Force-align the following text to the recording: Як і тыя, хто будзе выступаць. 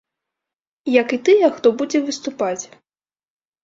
Як 1.01 1.07
і 1.19 1.21
тыя, 1.29 1.53
хто 1.59 1.67
будзе 1.85 2.05
выступаць. 2.11 2.59